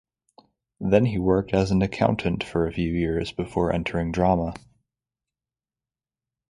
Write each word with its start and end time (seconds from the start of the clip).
Then 0.79 1.05
he 1.05 1.19
worked 1.19 1.53
as 1.53 1.69
an 1.69 1.83
accountant 1.83 2.43
for 2.43 2.71
few 2.71 2.91
years 2.91 3.31
before 3.31 3.71
entering 3.71 4.11
drama. 4.11 4.55